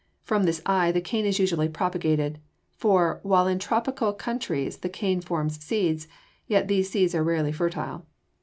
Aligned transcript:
From 0.23 0.45
this 0.45 0.63
eye 0.65 0.91
the 0.91 0.99
cane 0.99 1.27
is 1.27 1.37
usually 1.37 1.69
propagated; 1.69 2.39
for, 2.75 3.19
while 3.21 3.45
in 3.45 3.59
tropical 3.59 4.13
countries 4.13 4.77
the 4.77 4.89
cane 4.89 5.21
forms 5.21 5.63
seeds, 5.63 6.07
yet 6.47 6.67
these 6.67 6.89
seeds 6.89 7.13
are 7.13 7.23
rarely 7.23 7.51
fertile. 7.51 8.07